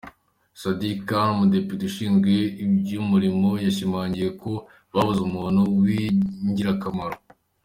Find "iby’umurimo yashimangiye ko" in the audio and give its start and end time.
2.63-4.51